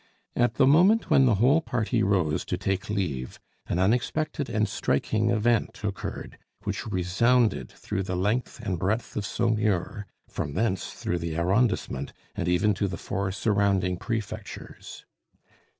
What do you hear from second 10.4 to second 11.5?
thence through the